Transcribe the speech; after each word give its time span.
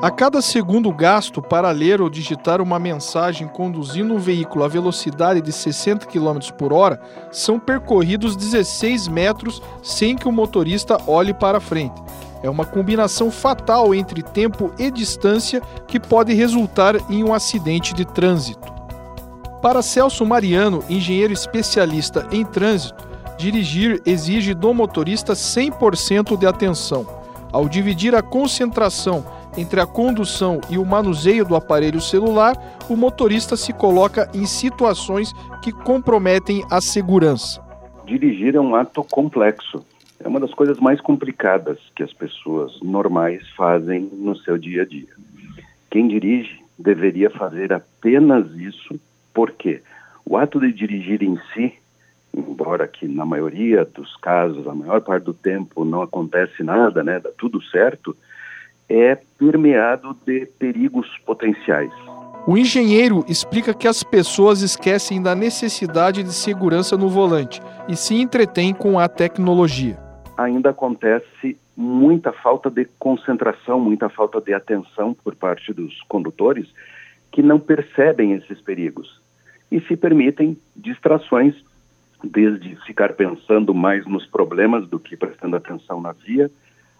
A 0.00 0.12
cada 0.12 0.40
segundo 0.40 0.92
gasto 0.92 1.42
para 1.42 1.72
ler 1.72 2.00
ou 2.00 2.08
digitar 2.08 2.60
uma 2.60 2.78
mensagem 2.78 3.48
conduzindo 3.48 4.14
um 4.14 4.18
veículo 4.18 4.62
a 4.62 4.68
velocidade 4.68 5.40
de 5.40 5.50
60 5.50 6.06
km 6.06 6.38
por 6.56 6.72
hora, 6.72 7.00
são 7.32 7.58
percorridos 7.58 8.36
16 8.36 9.08
metros 9.08 9.60
sem 9.82 10.14
que 10.14 10.28
o 10.28 10.32
motorista 10.32 10.98
olhe 11.04 11.34
para 11.34 11.58
frente. 11.58 12.00
É 12.44 12.48
uma 12.48 12.64
combinação 12.64 13.28
fatal 13.28 13.92
entre 13.92 14.22
tempo 14.22 14.72
e 14.78 14.88
distância 14.88 15.60
que 15.88 15.98
pode 15.98 16.32
resultar 16.32 16.94
em 17.10 17.24
um 17.24 17.34
acidente 17.34 17.92
de 17.92 18.04
trânsito. 18.04 18.72
Para 19.60 19.82
Celso 19.82 20.24
Mariano, 20.24 20.84
engenheiro 20.88 21.32
especialista 21.32 22.24
em 22.30 22.44
trânsito, 22.44 23.08
dirigir 23.36 24.00
exige 24.06 24.54
do 24.54 24.72
motorista 24.72 25.32
100% 25.32 26.38
de 26.38 26.46
atenção. 26.46 27.04
Ao 27.50 27.68
dividir 27.68 28.14
a 28.14 28.22
concentração 28.22 29.24
entre 29.58 29.80
a 29.80 29.86
condução 29.86 30.60
e 30.70 30.78
o 30.78 30.86
manuseio 30.86 31.44
do 31.44 31.56
aparelho 31.56 32.00
celular, 32.00 32.56
o 32.88 32.96
motorista 32.96 33.56
se 33.56 33.72
coloca 33.72 34.30
em 34.32 34.46
situações 34.46 35.32
que 35.60 35.72
comprometem 35.72 36.64
a 36.70 36.80
segurança. 36.80 37.60
Dirigir 38.06 38.54
é 38.54 38.60
um 38.60 38.76
ato 38.76 39.02
complexo. 39.02 39.84
É 40.20 40.28
uma 40.28 40.40
das 40.40 40.54
coisas 40.54 40.78
mais 40.78 41.00
complicadas 41.00 41.78
que 41.94 42.02
as 42.02 42.12
pessoas 42.12 42.80
normais 42.80 43.48
fazem 43.56 44.08
no 44.12 44.36
seu 44.36 44.56
dia 44.56 44.82
a 44.82 44.84
dia. 44.84 45.08
Quem 45.90 46.06
dirige 46.06 46.60
deveria 46.78 47.28
fazer 47.28 47.72
apenas 47.72 48.46
isso, 48.56 48.98
porque 49.34 49.82
o 50.24 50.36
ato 50.36 50.60
de 50.60 50.72
dirigir 50.72 51.22
em 51.22 51.36
si, 51.52 51.72
embora 52.32 52.86
que 52.86 53.08
na 53.08 53.24
maioria 53.24 53.84
dos 53.84 54.14
casos, 54.16 54.66
a 54.68 54.74
maior 54.74 55.00
parte 55.00 55.24
do 55.24 55.34
tempo 55.34 55.84
não 55.84 56.02
acontece 56.02 56.62
nada, 56.62 57.02
né, 57.02 57.18
dá 57.18 57.30
tudo 57.36 57.62
certo, 57.62 58.16
é 58.88 59.16
permeado 59.38 60.16
de 60.26 60.46
perigos 60.58 61.06
potenciais. 61.26 61.92
O 62.46 62.56
engenheiro 62.56 63.24
explica 63.28 63.74
que 63.74 63.86
as 63.86 64.02
pessoas 64.02 64.62
esquecem 64.62 65.20
da 65.22 65.34
necessidade 65.34 66.22
de 66.22 66.32
segurança 66.32 66.96
no 66.96 67.08
volante 67.08 67.60
e 67.88 67.94
se 67.94 68.14
entretêm 68.14 68.72
com 68.72 68.98
a 68.98 69.06
tecnologia. 69.06 69.98
Ainda 70.36 70.70
acontece 70.70 71.58
muita 71.76 72.32
falta 72.32 72.70
de 72.70 72.86
concentração, 72.98 73.78
muita 73.78 74.08
falta 74.08 74.40
de 74.40 74.54
atenção 74.54 75.12
por 75.12 75.34
parte 75.36 75.72
dos 75.72 76.00
condutores 76.08 76.66
que 77.30 77.42
não 77.42 77.60
percebem 77.60 78.32
esses 78.32 78.60
perigos 78.60 79.20
e 79.70 79.80
se 79.82 79.96
permitem 79.96 80.56
distrações, 80.74 81.54
desde 82.24 82.74
ficar 82.86 83.12
pensando 83.12 83.74
mais 83.74 84.06
nos 84.06 84.26
problemas 84.26 84.88
do 84.88 84.98
que 84.98 85.16
prestando 85.16 85.56
atenção 85.56 86.00
na 86.00 86.12
via, 86.12 86.50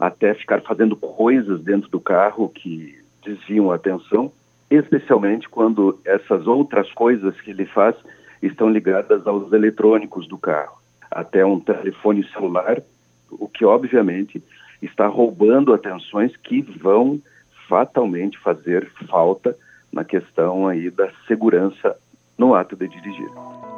até 0.00 0.32
ficar 0.32 0.62
fazendo 0.62 0.96
coisas 0.96 1.60
dentro 1.62 1.90
do 1.90 2.00
carro 2.00 2.48
que 2.48 2.98
desviam 3.22 3.70
a 3.70 3.74
atenção, 3.74 4.32
especialmente 4.70 5.46
quando 5.46 6.00
essas 6.06 6.46
outras 6.46 6.90
coisas 6.92 7.38
que 7.42 7.50
ele 7.50 7.66
faz 7.66 7.94
estão 8.42 8.70
ligadas 8.70 9.26
aos 9.26 9.52
eletrônicos 9.52 10.26
do 10.26 10.38
carro, 10.38 10.78
até 11.10 11.44
um 11.44 11.60
telefone 11.60 12.26
celular, 12.32 12.80
o 13.30 13.46
que 13.46 13.62
obviamente 13.62 14.42
está 14.80 15.06
roubando 15.06 15.74
atenções 15.74 16.34
que 16.38 16.62
vão 16.62 17.20
fatalmente 17.68 18.38
fazer 18.38 18.90
falta 19.06 19.54
na 19.92 20.02
questão 20.02 20.66
aí 20.66 20.90
da 20.90 21.10
segurança 21.26 21.94
no 22.40 22.54
ato 22.54 22.74
de 22.74 22.88
dirigir. 22.88 23.30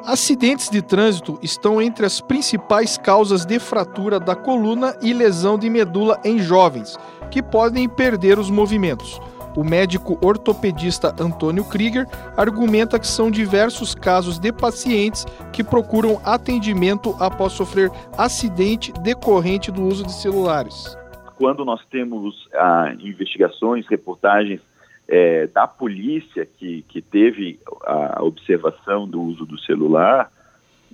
Acidentes 0.07 0.71
de 0.71 0.81
trânsito 0.81 1.37
estão 1.43 1.83
entre 1.83 2.07
as 2.07 2.21
principais 2.21 2.97
causas 2.97 3.45
de 3.45 3.59
fratura 3.59 4.21
da 4.21 4.37
coluna 4.37 4.95
e 5.03 5.13
lesão 5.13 5.59
de 5.59 5.69
medula 5.69 6.21
em 6.25 6.39
jovens, 6.39 6.97
que 7.29 7.43
podem 7.43 7.89
perder 7.89 8.39
os 8.39 8.51
movimentos. 8.51 9.21
O 9.57 9.65
médico 9.65 10.17
ortopedista 10.25 11.15
Antônio 11.21 11.65
Krieger 11.65 12.07
argumenta 12.37 12.99
que 12.99 13.07
são 13.07 13.31
diversos 13.31 13.95
casos 13.95 14.39
de 14.39 14.53
pacientes 14.53 15.27
que 15.53 15.65
procuram 15.65 16.21
atendimento 16.25 17.15
após 17.21 17.53
sofrer 17.53 17.91
acidente 18.17 18.93
decorrente 19.03 19.71
do 19.71 19.83
uso 19.83 20.05
de 20.05 20.13
celulares. 20.13 20.97
Quando 21.37 21.65
nós 21.65 21.85
temos 21.91 22.49
ah, 22.55 22.95
investigações, 23.01 23.87
reportagens 23.89 24.61
é, 25.09 25.47
da 25.47 25.67
polícia 25.67 26.47
que, 26.47 26.83
que 26.83 27.03
teve 27.03 27.59
a 27.85 28.23
observação 28.23 29.07
do 29.09 29.21
uso 29.21 29.45
do 29.45 29.59
celular, 29.61 30.31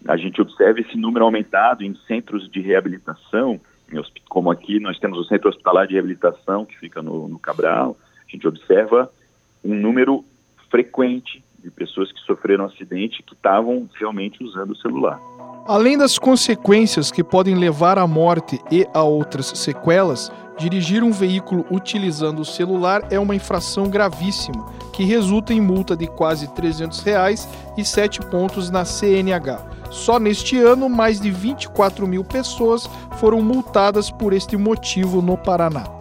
a 0.07 0.17
gente 0.17 0.41
observa 0.41 0.81
esse 0.81 0.97
número 0.97 1.25
aumentado 1.25 1.85
em 1.85 1.95
centros 2.07 2.49
de 2.51 2.61
reabilitação, 2.61 3.61
como 4.29 4.51
aqui 4.51 4.79
nós 4.79 4.99
temos 4.99 5.19
o 5.19 5.25
Centro 5.25 5.49
Hospitalar 5.49 5.87
de 5.87 5.95
Reabilitação, 5.95 6.65
que 6.65 6.79
fica 6.79 7.03
no, 7.03 7.29
no 7.29 7.39
Cabral, 7.39 7.97
a 8.27 8.31
gente 8.31 8.47
observa 8.47 9.11
um 9.65 9.75
número 9.75 10.25
frequente 10.71 11.43
de 11.59 11.71
pessoas 11.71 12.13
que 12.13 12.21
sofreram 12.21 12.67
acidente 12.67 13.23
que 13.23 13.35
estavam 13.35 13.89
realmente 13.95 14.43
usando 14.43 14.71
o 14.73 14.77
celular. 14.77 15.21
Além 15.69 15.99
das 15.99 16.19
consequências 16.19 17.13
que 17.13 17.23
podem 17.23 17.55
levar 17.55 17.99
à 17.99 18.07
morte 18.07 18.59
e 18.71 18.89
a 18.95 19.03
outras 19.03 19.53
sequelas, 19.55 20.33
dirigir 20.59 21.05
um 21.05 21.13
veículo 21.13 21.63
utilizando 21.71 22.39
o 22.39 22.45
celular 22.45 23.07
é 23.11 23.19
uma 23.19 23.37
infração 23.37 23.87
gravíssima, 23.87 24.65
que 24.95 25.05
resulta 25.05 25.53
em 25.53 25.61
multa 25.61 25.95
de 25.95 26.07
quase 26.07 26.49
300 26.55 27.01
reais 27.01 27.47
e 27.77 27.85
7 27.85 28.21
pontos 28.31 28.71
na 28.71 28.87
CNH. 28.87 29.61
Só 29.91 30.19
neste 30.19 30.59
ano, 30.59 30.89
mais 30.89 31.21
de 31.21 31.31
24 31.31 32.07
mil 32.07 32.25
pessoas 32.25 32.89
foram 33.19 33.43
multadas 33.43 34.11
por 34.11 34.33
este 34.33 34.57
motivo 34.57 35.21
no 35.21 35.37
Paraná. 35.37 35.98